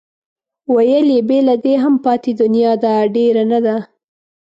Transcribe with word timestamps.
ویل 0.73 1.07
یې 1.15 1.21
بې 1.27 1.39
له 1.47 1.55
دې 1.63 1.73
هم 1.83 1.95
پاتې 2.05 2.31
دنیا 2.41 2.71
ده 2.83 2.93
ډېره 3.15 3.43
نه 3.51 3.59
ده. 3.65 3.75